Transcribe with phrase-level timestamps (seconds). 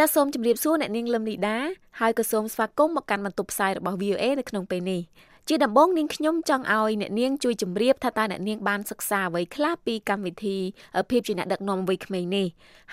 [0.00, 1.58] ចាសសូមជម្រាបសួរអ្នកនាងលឹមលីដា
[2.00, 5.00] ហើយក៏សូមស្វាគមន៍មកកាន់បន្ទប់ផ្សាយរបស់ VOA នៅក្នុងពេលនេះ
[5.48, 10.56] ជាដំបូងនាងខ្ញុំចង់ឲ្យអ្នកនាងជួយជម្រាបថាតើអ្នកនាងបានសិក្សាអ្វីខ្លះពីកម្មវិធី
[11.10, 12.46] ភាពជាអ្នកដឹកនាំវ័យក្មេងនេះ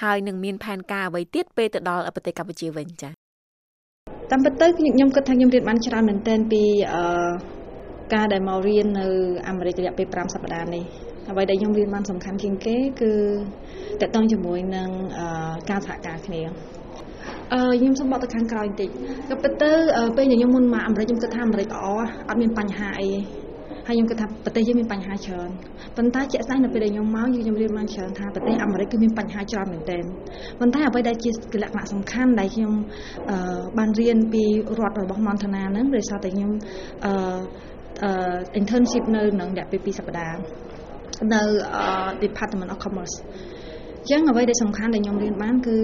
[0.03, 3.11] ហើយនឹងមានផែនការអ្វីទៀតពេលទៅដល់ប្រទេសកម្ពុជាវិញចា៎
[4.31, 6.63] តាមពិតទៅខ្ញុំគិតថាខ្ញុំរៀនបានច្រើនមែនទែនពី
[6.93, 7.03] អឺ
[8.13, 9.07] ការដែលមករៀននៅ
[9.47, 10.83] អាមេរិករយៈពេល5សប្តាហ៍នេះ
[11.31, 13.13] អ្វីដែលខ្ញុំរៀនបានសំខាន់ជាងគេគឺ
[14.01, 14.89] តកតងជាមួយនឹង
[15.69, 16.41] ការសហការគ្នា
[17.53, 18.89] អឺខ្ញុំសូមបកទៅខាងក្រោយបន្តិច
[19.29, 19.71] ក៏ពិតទៅ
[20.17, 21.85] ពេលខ្ញុំមុនមកអាមេរិកខ្ញុំគិតថាអាមេរិកល្អ
[22.29, 23.11] អត់មានបញ្ហាអី
[23.87, 25.49] ហើយខ្ញុំគិតថាប្រទេសយើងមានបញ្ហាច្រើន
[25.97, 30.03] ប៉ុន្តែជាក់ស្ដែងនៅពេលដែលខ្ញុំមកខ្ញុំរៀនបានច្រើនថាប្រទេសអាមេរិកគឺមានបញ្ហាច្រើនមែនទែន
[30.59, 31.29] ប៉ុន្តែអ្វីដែលជា
[31.63, 32.73] លក្ខណៈសំខាន់ដែលខ្ញុំ
[33.31, 34.43] អឺបានរៀនពី
[34.79, 36.51] រដ្ឋរបស់ Montana ហ្នឹងដោយសារតែខ្ញុំ
[37.05, 37.11] អឺ
[38.03, 38.11] អឺ
[38.59, 40.39] internship នៅក្នុងរយៈពេល2សប្តាហ៍
[41.33, 41.41] នៅ
[42.25, 45.77] Department of Commerce អញ្ចឹងអ្វីដែលសំខាន់ដែលខ្ញុំរៀនបានគឺ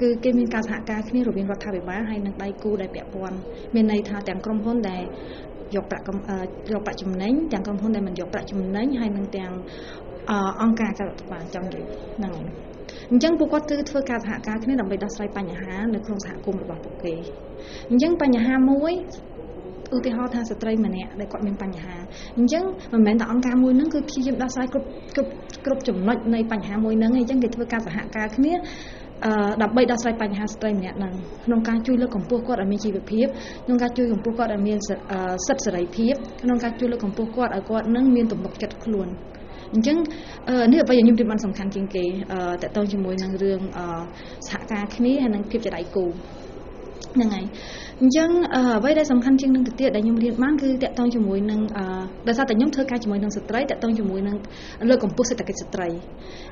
[0.00, 3.36] គឺគេមានការសហការគ្នារវាងរដ្ឋាភិបាលហើយនិងដៃគូដែលពាក់ព័ន្ធ
[3.74, 5.02] មានន័យថាទាំងក្រុមហ៊ុនដែល
[5.74, 6.04] យកប្រាក់
[6.72, 9.52] យកប្រាក់ចំណេញទាំងក្រុមហ៊ុនដែលមិនយកប្រាក់ចំណេញហើយនិងទាំង
[10.62, 11.84] អង្គការការរដ្ឋបាលចង់និយាយ
[12.16, 12.48] ហ្នឹងហើយ
[13.10, 17.14] អញ្ចឹងពួកគាត់គឺធ្វើការសហការគ្នាដើម្បីដោះស្រាយបញ្ហានៅក្នុងសហគមន៍របស់ពួកគេ
[17.90, 18.92] អញ្ចឹងបញ្ហាមួយ
[19.96, 21.96] ឧទាហរណ៍ថាស្ត្រីម្នាក់ដែលគាត់មានបញ្ហា
[22.38, 24.86] អញ្ចឹងមិនមែនតែអង្គការមួយហ្នឹងគឺព្យាយាមដោះស្រាយគ្រប់
[25.16, 25.30] គ្រប់
[25.66, 29.09] គ្រប់ចំណុចនៃបញ្ហាមួយហ្នឹងអញ្ចឹងគេធ្វើការសហការគ្នាអឺ
[29.62, 31.12] ដើម្បីដោះស្រាយបញ្ហាស្ត្រីម្នាក់ហ្នឹង
[31.46, 33.26] ក្នុងការជួយលើកកម្ពស់គាត់ឲ្យមានជីវភាព
[33.66, 34.78] ក្នុងការជួយកម្ពស់គាត់ឲ្យមាន
[35.46, 39.08] សិទ្ធិសេរីភាពក្នុងការជួយលើកកម្ពស់គាត់ឲ្យគាត់នឹងមានទំនុកចិត្តខ្លួន
[39.74, 39.96] អញ្ចឹង
[40.72, 42.04] នេះអ្វីដែលខ្ញុំរៀបបានសំខាន់ជាងគេ
[42.62, 43.60] តកតងជាមួយនឹងរឿង
[44.48, 46.06] សហការគ្នាហើយនឹងភាពជាដៃគូ
[47.14, 47.44] ហ្នឹងហើយ
[48.02, 48.30] អញ្ចឹង
[48.76, 51.60] អ្វីដែលសំខាន់ជាងនឹងទៅទៀតដែលខ្ញុំរៀនបានគឺតកតងជាមួយនឹង
[52.28, 54.36] ដោយសារតែខ្ញុំធ្វើការជាមួយនឹងស្ត្រីតកតងជាមួយនឹង
[54.88, 55.88] លើកកម្ពស់សេដ្ឋកិច្ចស្ត្រី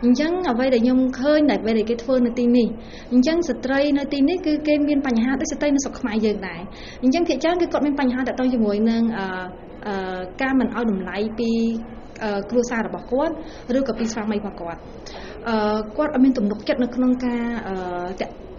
[0.04, 2.66] អញ្ចឹងអ្វីដែលខ្ញុំឃើញដែលពេលដែលគេធ្វើនៅទីនេះ
[3.12, 6.60] អញ្ចឹងស្ត្រីនៅទីនេះគឺគេមានបញ្ហាដូចស្ត្រីនៅស្រុកខ្មែរយើងដែរ
[7.02, 9.02] អញ្ចឹងភាគច្រើនគឺគាត់មានបញ្ហាតកតងជាមួយនឹង
[10.42, 11.50] ការមិនឲ្យតម្លៃពី
[12.50, 13.34] គ្រួសាររបស់គាត់
[13.78, 14.81] ឬក៏ពីស្វាមីរបស់គាត់
[15.48, 17.42] អឺគាត់អត់មានទំនុកចិត្តនៅក្នុងការ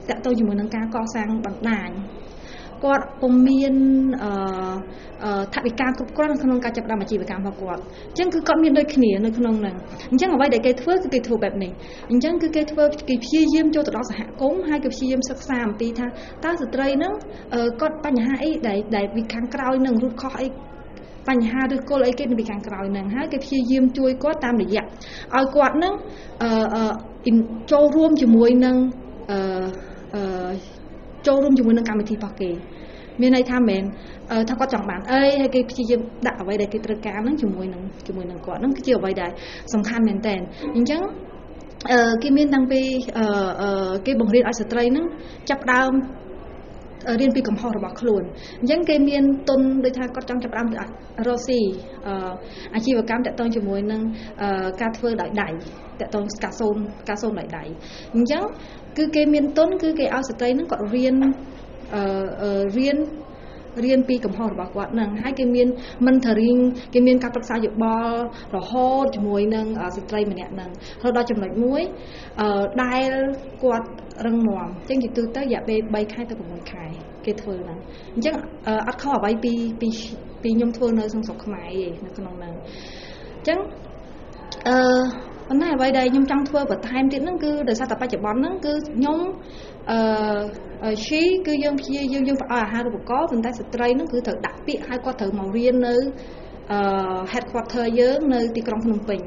[0.10, 1.90] តាក់ទងជាមួយនឹងការកសាងបណ្ដាញ
[2.84, 3.74] គាត់ពុំមាន
[4.24, 4.32] អឺ
[5.54, 9.76] ថវិកាគ្រប់គ្រាន់ក្នុងការចាប់ផ្ដើមអាជីវកម្មរបស់គាត់អញ្ចឹងគឺគាត់មានដូចគ្នានៅក្នុងហ្នឹង
[10.12, 11.72] អញ្ចឹងអ្វីដែលគេធ្វើគឺគេធ្វើបែបនេះ
[12.12, 16.08] អញ្ចឹងគឺគេធ្វើគេព្យាយាមចូលទៅដល់សហគមន៍ហើយគេព្យាយាមសិក្សាអំពីថា
[16.46, 17.14] តើស្ត្រីហ្នឹង
[17.82, 20.48] គាត់បញ្ហាអីដែលដែលពីខាងក្រោយនឹងរូតខុសអី
[21.30, 24.84] បញ្ហាឬគល់អីគេនៅពីខាងក្រោយហ្នឹងហើយគេព្យាយាមជួយគាត់តាមរយៈ
[25.38, 25.94] ឲ្យគាត់ហ្នឹង
[26.44, 27.34] អឺ
[27.72, 28.76] ចូលរួមជាមួយនឹង
[29.32, 29.40] អឺ
[31.28, 32.52] ចូលរួមជាមួយនឹងកម្មវិធីរបស់គេ
[33.22, 33.84] មានន័យថាមិន
[34.50, 39.32] ថាគាត់ចង់បានអីហើយគេព្យាយាមដាក់អ្វីដែលគេត្រូវការហ្នឹងជាមួយនឹងជាមួយនឹងគាត់ហ្នឹងគឺជាអ្វីដែល
[39.74, 40.36] សំខាន់មែនតើ
[40.78, 41.02] អញ្ចឹង
[41.92, 42.82] អឺគេមានតាំងពី
[43.18, 45.06] អឺគេបង្រៀនឲ្យស្ត្រីហ្នឹង
[45.50, 45.92] ចាប់ដើម
[47.20, 48.24] រៀនពីកំហុសរបស់ខ្លួន
[48.60, 50.68] អញ្ចឹងគេមានទុនដូចថាគាត់ចង់ចាប់ផ្ដើម
[51.28, 51.60] រកស៊ី
[52.76, 54.02] អាជីវកម្មតកតងជាមួយនឹង
[54.82, 55.50] ការធ្វើដោយដៃ
[56.02, 56.76] តកតងការសូន
[57.10, 57.64] ការសូនដោយដៃ
[58.16, 58.44] អញ្ចឹង
[58.98, 61.16] គឺគេមានទុនគឺគេឲ្យស្ត្រីហ្នឹងគាត់រៀន
[61.94, 62.98] អឺរៀន
[63.84, 65.68] រៀនពីកំហុសរបស់គាត់នឹងហើយគេមាន
[66.06, 66.62] mentoring
[66.94, 68.18] គេមានការប្រឹក្សាយោបល់
[68.58, 69.66] រហូតជាមួយនឹង
[69.96, 70.70] ស្ត្រីម្នាក់នឹង
[71.00, 71.82] រហូតដល់ចំណុចមួយ
[72.40, 73.12] អឺដែល
[73.64, 73.88] គាត់
[74.26, 76.86] រឹងមាំអញ្ចឹងជាទូទៅរយៈពេល3ខែទៅ6ខែ
[77.26, 77.80] គេធ្វើហ្នឹង
[78.16, 78.36] អញ្ចឹង
[78.88, 79.90] អត់ខុសអ្វីពីពី
[80.44, 82.54] ពីខ្ញុំធ្វើនៅក្នុងស្រុកខ្មែរទេនៅក្នុងហ្នឹង
[83.38, 83.60] អញ្ចឹង
[84.68, 84.78] អឺ
[85.50, 89.20] ប៉ុន្តែអ្វីដែលខ្ញុំចង់ធ្វើបន្ថែមទៀតហ្នឹងគឺដោយសារតែបច្ចុប្បន្នហ្នឹងគឺខ្ញុំ
[89.92, 95.96] អឺ she គឺយើងព្យាយើងយើងផ្ដល់អាហារូបករណ៍ប៉ុន្តែស្ត្រីហ្នឹងគឺត្រូវដាក់ពាក្យឲ្យគាត់ត្រូវមករៀននៅ
[96.72, 96.80] អឺ
[97.32, 99.22] headquarter យើងនៅទីក្រុងភ្នំពេញ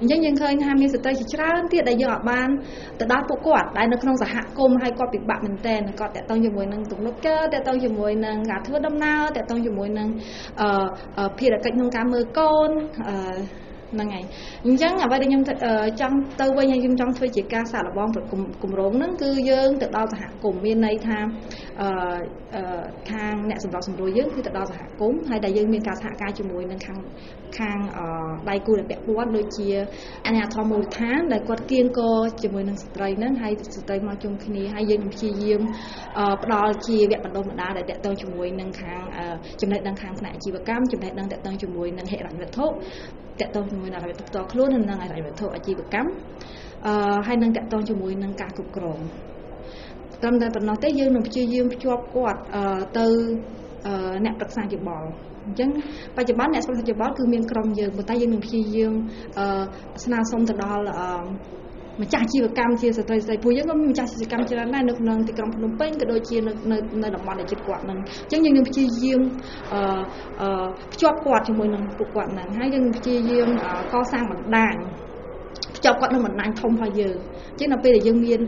[0.00, 2.48] អញ្ចឹងយើងឃើញថាមានស្ត្រីជាច្រើនទៀតដែលយើងអាចបាន
[3.00, 10.08] ទៅដល់ពួកគាត់ដែលនៅក្នុងសហគមន៍ហើយគាត់ពិបាកមែនតើគាត់តាក់ទងជាមួយនឹងទំនុកចិត្តតាក់ទងជាមួយនឹងការធ្វើដំណើរតាក់ទងជាមួយនឹង
[10.60, 12.70] អឺភារកិច្ចក្នុងការមើលកូន
[13.08, 13.16] អឺ
[13.94, 14.24] ហ្នឹងហើយ
[14.66, 15.42] អញ្ចឹងអ្វីដែលខ្ញុំ
[16.00, 18.08] ចង់ទៅវិញហើយខ្ញុំចង់ធ្វើជាការសាកល្បង
[18.62, 21.18] គម្រោងហ្នឹងគឺយើងទៅដល់សហគមន៍មានន័យថា
[21.80, 26.98] អឺខាងអ្នកសម្របសម្រួលយើងគឺទៅដល់សហគមន៍ហើយដែលយើងមានការសហការជាមួយនឹងខាង
[27.58, 27.78] ខាង
[28.50, 29.68] ដៃគូដែលពាក់ព័ន្ធដូចជា
[30.26, 32.00] អាជ្ញាធរមូលដ្ឋានដែលគាត់គៀងក
[32.42, 35.60] ជាមួយនឹងស្ត្រីហ្នឹងហើយស្ត្រីមកជុំគ្នាហើយយើងព្យាយាម
[36.44, 39.00] ផ្ដល់ជាវគ្គបណ្ដុះបណ្ដាលដែលតាក់ទងជាមួយនឹងខាង
[39.60, 42.66] ចំណេះដឹងខាងផ្នែកអាជីវកម្មចំណេះដឹងតាក់ទងជាមួយនឹងហិរញ្ញវត្ថុ
[43.40, 46.10] តាក់ទងជាមួយនឹងអាជីវកម្មផ្ទាល់ខ្លួននិងអាជីវវត្ថុអាជីវកម្ម
[46.86, 46.94] អឺ
[47.26, 48.98] ហើយនឹងតាក់ទងជាមួយនឹងការគ្រប់គ្រង
[50.22, 52.40] ត្រឹមតែប៉ុណ្ណោះទេយើងនឹងព្យាយាមភ្ជាប់គាត់
[52.98, 53.06] ទៅ
[54.24, 55.08] អ្នកប្រឹក្សាយោបល់
[55.46, 55.70] អញ្ចឹង
[56.16, 58.92] បច្ចុប្បន្នអ្នកស្រុកយោបល់គឺមានក្រុមយើងប៉ុន្តែយើងនឹងព្យាយាម
[60.04, 60.84] ស្នើសុំទៅដល់
[62.02, 69.20] ម្ចាស់អាជីវកម្មជាស្ត្រីស្រីពួកយើងក៏មានម្ចាស់អាជីវកម្មច្រើនដែរនៅក្នុងទីក្រុងភ្នំពេញក៏ដូចជានៅនៅនៅតំបន់ដែលជិតគាត់ហ្នឹងអញ្ចឹងយើងនឹងព្យាយាម
[69.72, 69.80] អឺ
[70.40, 73.48] អឺភ្ជាប់គាត់ជាមួយនឹងពួកគាត់ហ្នឹងហើយយើងព្យាយាម
[73.92, 74.74] កសាងបណ្ដាញ
[75.80, 77.16] ភ្ជាប់គាត់នឹងបណ្ដាញធំរបស់យើង
[77.52, 78.40] អញ្ចឹងដល់ពេលដែលយើងមាន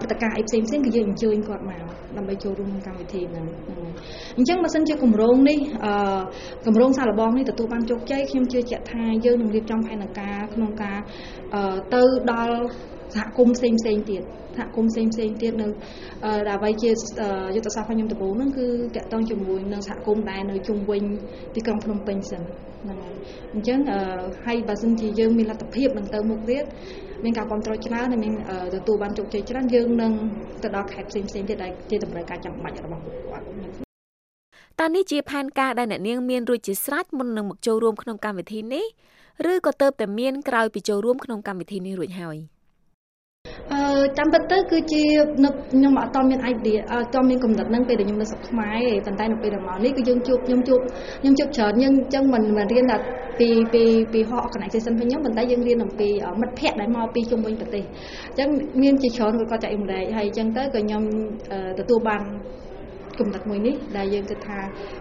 [0.00, 1.80] ព្រឹត្តិការណ៍អីផ្សេងផ្សេងគឺយើងអញ្ជើញគាត់មក
[2.16, 3.46] ដើម្បីចូលរួមក្នុងកម្មវិធីហ្នឹង
[4.36, 5.92] អញ្ចឹងបើសិនជាគម្រោងនេះអឺ
[6.66, 10.98] គម្រោងសាឡបងនេះទទួលបានជោគជ័យខ្ញុំជឿជាក់ថាយើងនឹងរៀបចំផែនការក្នុងការ
[11.94, 12.02] ទៅ
[12.32, 12.56] ដល់
[13.14, 14.22] សហគមន៍ផ្សេងផ្សេងទៀត
[14.56, 15.66] សហគមន៍ផ្សេងផ្សេងទៀតនៅ
[16.54, 16.90] អ្វីជា
[17.54, 18.66] យុទ្ធសាស្ត្ររបស់ខ្ញុំដំបូងហ្នឹងគឺ
[18.96, 21.02] តកតងជាមួយនឹងសហគមន៍ដែលនៅជុំវិញ
[21.54, 22.42] ទីក្រុងភ្នំពេញសិន
[22.82, 23.14] ហ្នឹងហើយ
[23.54, 23.78] អញ្ចឹង
[24.46, 26.64] ហើយបើសិនជាយើងមានលទ្ធភាពនឹងទៅមុខទៀត
[27.24, 28.34] មានការគ្រប់គ្រងច្រើនហើយមាន
[28.74, 30.12] ទទួលបានជោគជ័យច្រើនយើងនឹង
[30.62, 33.44] ទៅដល់ខេត្តផ្សេងផ្សេងទៀតដែលជាតម្រូវការចាំបាច់របស់ពួកគាត់
[34.80, 38.84] តើនេះជាផែនការដែលអ្នកនាងមានរួចជាស្រេចមុននឹងមកចូលរួមក្នុងកម្មវិធីនេះ
[39.50, 42.38] ឬក៏ទៅតែមានក្រោយពីចូលរួមក្នុងកម្មវិធីនេះរួចហើយ។
[43.72, 43.80] អឺ
[44.18, 45.02] តាមពិតទៅគឺជា
[45.44, 50.80] នៅខ្ញុំអត់តមាន idea អត់តមានកំណត់ហ្នឹងពេលដែលខ្ញុំនៅស្រុកខ្មែរទេប៉ុន្តែនៅពេលដែលមកនេះគឺយើងជួបខ្ញុំជួប
[51.20, 52.96] ខ្ញុំជួបច្រើនយើងអញ្ចឹងមិនមិនរៀនតែ
[53.38, 53.82] ពីពី
[54.12, 56.08] ពីហោ organization របស់ខ្ញុំប៉ុន្តែយើងរៀនអំពី
[56.40, 57.84] មិត្តភ័ក្តិដែលមកពីជុំវិញប្រទេស
[58.28, 58.48] អញ្ចឹង
[58.82, 61.02] មានជាច្រើនគាត់ចែករំលែកហើយអញ្ចឹងទៅក៏ខ្ញុំ
[61.78, 62.22] ទទួលបាន
[63.20, 64.58] គំនិតមួយនេះដែលយើងគិតថា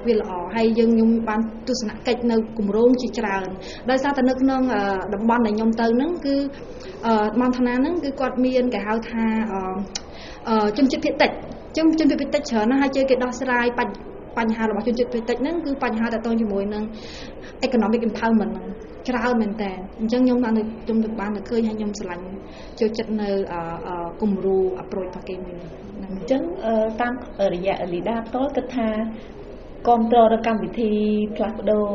[0.07, 3.47] វាល្អហើយយើងខ្ញុំបានទស្សនកិច្ចនៅគម្រោងជាច្រើន
[3.89, 4.61] ដោយសារតែនៅក្នុង
[5.13, 6.35] តំបន់ដែលខ្ញុំទៅហ្នឹងគឺ
[7.41, 9.25] មន្តនាហ្នឹងគឺគាត់មានគេហៅថា
[10.77, 11.31] ជនជាតិភាគតិច
[11.77, 13.67] ជនជនជាតិភាគតិចច្រើនណាស់ហើយជឿគេដោះស្រាយ
[14.37, 16.83] បញ្ហារបស់ជនជាតិភាគតិចហ្នឹងគឺបញ្ហាតទៅជាមួយនឹង
[17.67, 18.67] economic empowerment ហ្នឹង
[19.07, 20.53] ច្រើនមែនតើអញ្ចឹងខ្ញុំបាន
[20.83, 22.25] ខ្ញុំបានឃើញហើយខ្ញុំឆ្លាញ់
[22.79, 23.29] ចូលចិត្តនៅ
[24.21, 25.69] គំរូ approach របស់គេមួយនេះ
[26.03, 26.41] អញ្ចឹង
[27.01, 27.13] តាម
[27.53, 28.89] រយៈលីដាផ្ទាល់គិតថា
[29.87, 30.91] គ្រប់គ្រងរកម្មវិធី
[31.35, 31.87] ផ្លាស់ប្ដូរ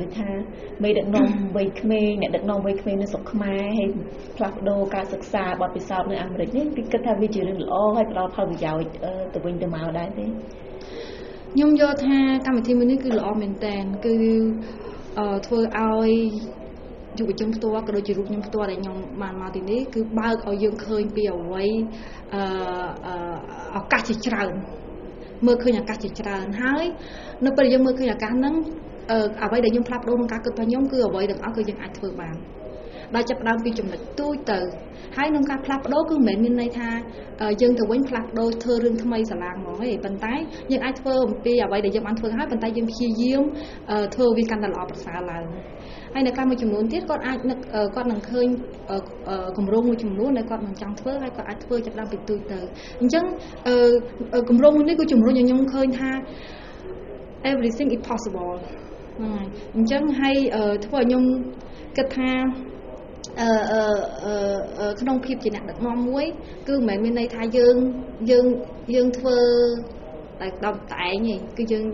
[0.00, 0.30] ដូចថា
[0.82, 3.88] មេដឹកនាំវ័យក្មេងអ្នកដឹកនាំវ័យក្មេងនៅស្រុកខ្មែរហើយ
[4.36, 8.90] ផ្លាស់ប្ដូរការសិក្សាបទពិសោធន៍នៅអាមេរិកនេះគឺគិតថាវាជារឿងល្អហើយផ្ដល់ផលប្រយោជន៍
[9.34, 10.26] ទៅវិញទៅមកដែរទេ
[11.54, 14.16] ខ្ញុំយល់ថាកម្មវិធីមួយនេះគឺល្អមែនតើគឺ
[15.46, 16.10] ធ្វើឲ្យ
[17.18, 21.64] យុវជនផ្ទាល់ក៏ដូចជារូបខ្ញុំផ្ទាល់ដែលខ្ញុំបានមកទីនេះគឺបើកឲ្យយើងឃើញពីអ្វី
[22.34, 22.42] អឺ
[23.78, 24.52] ឱកាសជាច្រើន
[25.46, 26.84] មើលឃើញឱកាសជាច្រើនហើយ
[27.44, 28.54] នៅពេលយើងមើលឃើញឱកាសហ្នឹង
[29.44, 32.34] អ្វីដែលខ្ញុំផ្លាស់ប្ដូរក្នុងការគិតរបស់ខ្ញុំគឺអ្វីទាំងអស់គឺយើងអាចធ្វើបាន
[33.16, 34.60] ដោយចាប់ផ្ដើមពីចំណុចទូចទៅ
[35.16, 36.88] ហើយក្នុងការផ្លាស់ប្ដូរគឺមិនមែនមានន័យថា
[37.60, 40.34] យើងទៅវិញផ្លាស់ប្ដូរធ្វើរឿងថ្មីសាឡាងហ្មងទេប៉ុន្តែ
[40.70, 43.42] យើងអាចធ្វើអំពីអ្វីដែលយើងបានធ្វើហើយប៉ុន្តែយើងព្យាយាម
[44.14, 45.44] ធ្វើវាកាន់តែល្អប្រសើរឡើង
[46.14, 47.58] ហើយនៅការមួយចំនួនទៀតគាត់អាចនឹក
[47.94, 48.46] គាត់នឹងឃើញ
[49.58, 52.58] គម្រោងមួយចំនួនដែលគាត់មិនចង់ធ្វើហើយគាត់អាចធ្វើចាប់ដើមពីទូចទៅ
[53.00, 53.24] អញ្ចឹង
[54.48, 56.10] គម្រោងមួយនេះគឺជំរុញឲ្យខ្ញុំឃើញថា
[57.50, 58.54] everything is possible
[59.16, 60.36] ហ្នឹងហើយអញ្ចឹងហើយ
[60.86, 61.24] ធ្វើឲ្យខ្ញុំ
[61.96, 62.30] គិតថា
[63.40, 63.48] អឺ
[64.78, 66.24] អឺក្នុងភាពជាអ្នកដឹកនាំមួយ
[66.68, 67.76] គឺមិនមែនមានន័យថាយើង
[68.30, 68.46] យើង
[68.94, 69.38] យើងធ្វើ
[70.40, 71.84] តែដល់តែឯងទេគឺយើង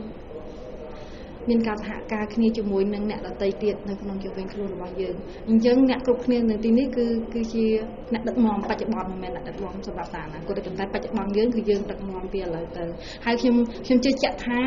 [1.48, 5.14] មានការសហការគ្នាជាមួយនឹងអ្នកដតីទៀតនៅក្នុងជីវិតខ្លួនរបស់យើង
[5.48, 7.64] អញ្ចឹងអ្នកគ្រប់គ្នានៅទីនេះគឺគឺជា
[8.12, 12.84] អ្នកដឹកនាំបច្ចុប្បន្នមិនមែនអ្នកដឹកនាំសម្រាប់តែអនាគតទេប៉ុន្តែបច្ចុប្បន្នយើងគឺយើងដឹកនាំពីឥឡូវទៅ
[13.24, 14.60] ហើយខ្ញុំខ្ញុំជឿជាក់ថា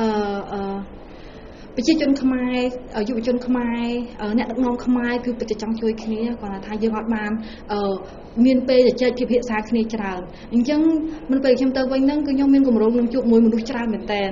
[0.00, 0.08] អឺ
[0.52, 0.60] អឺ
[1.76, 2.56] ប្រជាជនខ្មែរ
[3.08, 3.86] យុវជនខ្មែរ
[4.38, 7.30] អ្នកដឹកនាំខ្មែរគឺពិតជាចង់ជួយគ្នាគាត់ថាយើងអត់បាន
[8.44, 10.20] មានពេលជជែកពិភាក្សាគ្នាច្រើន
[10.54, 10.80] អញ្ចឹង
[11.30, 14.22] មិនពេលខ្ញុំទៅវិញហ្នឹងគឺខ្ញុំមានកម្រងនឹងជួបមួយមនុស្សច្រើនមែនតើ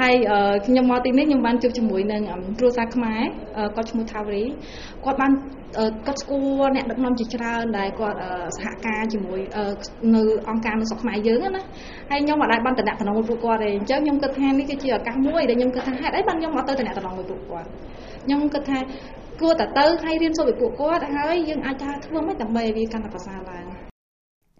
[0.00, 0.14] ហើយ
[0.66, 2.22] ខ្ញុំមកទីនេះខ្ញុំបានជួបជាមួយនឹង
[2.58, 3.20] គ្រួសារខ្មែរ
[3.76, 4.44] គាត់ឈ្មោះថាវរី
[5.04, 5.32] គាត់បាន
[6.06, 8.18] គាត់ស្គាល់អ្នកដឹកនាំជាច្រើនដែលគាត់
[8.56, 9.40] សហការជាមួយ
[10.14, 11.62] នៅអង្គការនៅស្រុកខ្មែរយើងណា
[12.10, 17.68] ហើយខ្ញុំអត់ដែលបានតំណតំណងមួយពួកគាត់ទេអញ្ចឹងខ្ញុំគិតថានេះគឺជាឱកាសមួយដែលខ្ញុំគិតថាហេតុអីបានខ្ញុំអត់ទៅតំណតំណងមួយពួកគាត់
[18.24, 18.78] ខ្ញុំគិតថា
[19.40, 23.64] គួរតែទៅហើយរៀនសូត្រពីពួកគាត់ហើយយើងអាចថាធ្វើមិនដើម្បីឲ្យវាកាន់តែប្រសើរឡើង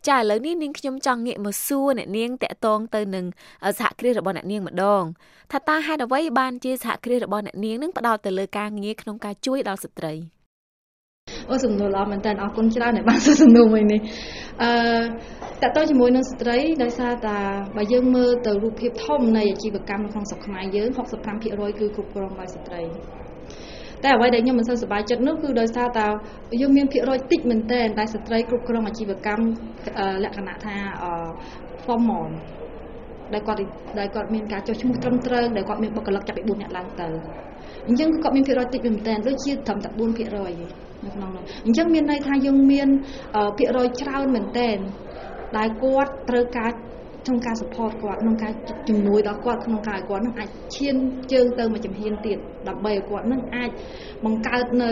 [0.09, 3.25] ចាឥឡូវនេះនាងខ្ញុំចង់ងាកមកសួរអ្នកនាងតកតងទៅនឹង
[3.79, 5.03] សហគ្រាសរបស់អ្នកនាងម្ដង
[5.53, 10.38] ថាតើហេតុអ្វីបានជាសហគ្រាសរបស់អ្នកនាងនឹងផ្ដោតទៅលើការងារក្នុងការជួយដល់ស្ត្រី
[11.51, 14.01] អូសំណួរល្អមែនតើអរគុណច្រើនដែលបានសួរសំណួរមួយនេះ
[14.63, 14.71] អឺ
[15.63, 17.39] តើតើជាមួយនឹងស្ត្រីដោយសារតែ
[17.77, 20.89] បើយើងមើលទៅរូបភាពធំនៃអាជីវកម្មនៅក្នុងស្រុកខ្មែរយើង
[21.19, 22.83] 65%គឺគ្រប់គ្រងដោយស្ត្រី
[24.05, 26.07] តែអ្វីដែលខ្ញុំមិនសូវសប្បាយចិត្តនោះគឺដោយសារតែ
[26.61, 29.45] យើងមានភាគរយតិចមែនទែនតែស្ត្រីគ្រប់គ្រងអាជីវកម្ម
[30.25, 30.77] លក្ខណៈថា
[31.85, 32.25] formal
[33.35, 33.59] ដែលគាត់
[33.99, 37.09] ដែលគាត់មានការចុះឈ្មោះត្រឹមត្រូវដែលគាត់មានបុគ្គលិកចាប់ពី4នាក់ឡើងទៅ
[37.89, 39.99] អញ្ចឹងគាត់មានភាគរយតិចមែនទែនដូចជាត្រឹមតែ4%
[41.05, 42.89] នៅក្នុងនោះអញ្ចឹងមានន័យថាយើងមាន
[43.59, 44.77] ភាគរយច្រើនមែនទែន
[45.59, 46.71] ដែលគាត់ត្រូវការ
[47.27, 48.53] ក្នុងការ support គាត់ក្នុងការ
[48.89, 50.95] ជំនួយដល់គាត់ក្នុងការឲ្យគាត់នឹងអាចឈាន
[51.33, 53.71] ជើងទៅមួយជំហានទៀតដើម្បីឲ្យគាត់នឹងអាច
[54.25, 54.91] បង្កើតនៅ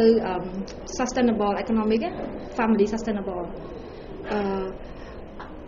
[0.99, 2.01] sustainable economic
[2.57, 3.45] family sustainable
[4.33, 4.41] អឺ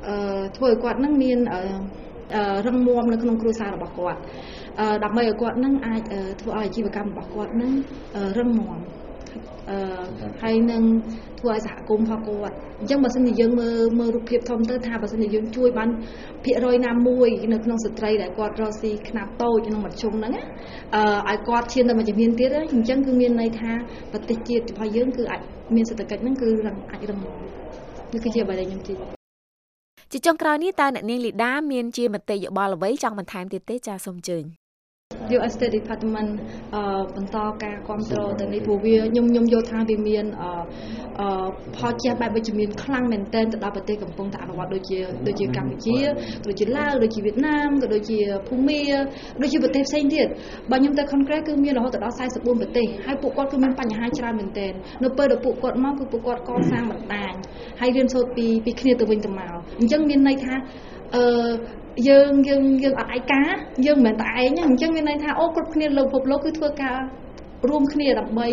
[0.07, 1.39] អឺធ្វើឲ្យគាត់នឹងមាន
[2.67, 4.19] រឹងមាំនៅក្នុងគ្រួសាររបស់គាត់
[5.05, 6.03] ដើម្បីឲ្យគាត់នឹងអាច
[6.41, 7.73] ធ្វើឲ្យអាជីវកម្មរបស់គាត់នឹង
[8.39, 8.79] រឹងមាំ
[9.71, 9.79] អឺ
[10.43, 10.83] ហើយនឹង
[11.41, 15.91] ធ្វើឲ្យសហគមន៍ផងគាត់អញ្ចឹងបើសិនជាយើងមើលមើលរូបភាពធំទៅថាបើសិនជាយើងជួយបាន
[16.45, 20.33] ភាគរយណាមួយនៅក្នុងស្ត្រីដែលគាត់រកស៊ីខ្នាតតូចក្នុងមធ្យមហ្នឹង
[20.95, 23.73] អឺឲ្យគាត់ឈានទៅមួយជំហានទៀតអញ្ចឹងគឺមានន័យថា
[24.13, 25.41] ប្រទេសជាតិរបស់យើងគឺអាច
[25.75, 26.49] មានសេដ្ឋកិច្ចហ្នឹងគឺ
[26.91, 27.37] អាចរឹងមាំ
[28.13, 29.18] នេះគឺជាអ្វីដែលខ្ញុំជឿ
[30.13, 34.45] ជាចុងក្រោយនេះតើអ្នកនាងលីដាមានជាមតិយោបល់អ្វីចង់បន្ថែមទៀតទេចាសូមអញ្ជើញ
[35.31, 36.31] Real Estate Department
[37.17, 40.25] បន្តការគ្រប់គ្រងទៅនេះព្រោះវាខ្ញុំខ្ញុំយល់ថាវាមាន
[41.77, 45.99] ផលជះបែបវិជ្ជមានខ្លាំងមែនទែនទៅដល់ប្រទេសកំពុងតែអនុវត្តដូចជាដូចជាកម្ពុជា
[46.47, 48.81] ដូចជាឡាវដូចជាវៀតណាមក៏ដូចជាភូមា
[49.43, 50.27] ដូចជាប្រទេសផ្សេងទៀត
[50.71, 54.73] បើខ្ញុំទៅ Congress គឺមានរហូតដល់44ប្រទេសហើយពួកគាត់គឺមានបញ្ហាច្រើនមែនទែន
[55.05, 57.33] នៅពេលដែលពួកគាត់មកគឺពួកគាត់កសាងបណ្ដាញ
[57.81, 60.55] ហើយរៀនសូត្រពីពីគ្នាទៅវិញទៅមកអញ្ចឹងមានន័យថា
[61.15, 61.25] អឺ
[62.09, 63.43] យើងយើងយើងអត់ឯកា
[63.87, 66.97] យើងមិនមែនតែឯងអញ្ចឹងមានន័យថាអូគ្រប់គ្នាលើពិភពលោកគឺធ្វើការ
[67.69, 68.49] រួមគ្នាដើម្បី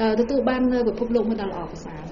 [0.00, 2.02] អឺទទួលបាននៅពិភពលោកមួយដ៏ល្អប្រសើរ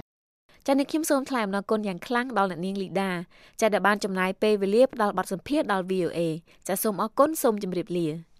[0.67, 3.11] ចា៎នេះខ្ញុំសូមថ្លែងអំណរគុណយ៉ាងខ្លាំងដល់អ្នកនាងលីដា
[3.61, 6.19] ចា៎ដែលបានចំណាយពេលវេលាផ្ដល់បទសម្ភាសន៍ដល់ VOA
[6.67, 8.07] ចា៎សូមអរគុណសូមជម្រាបលា